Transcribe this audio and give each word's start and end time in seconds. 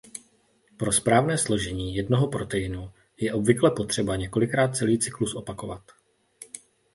Pro 0.77 0.91
správné 0.91 1.37
složení 1.37 1.95
jednoho 1.95 2.27
proteinu 2.27 2.91
je 3.17 3.33
obvykle 3.33 3.71
potřeba 3.71 4.15
několikrát 4.15 4.75
celý 4.77 4.99
cyklus 4.99 5.35
opakovat. 5.35 5.81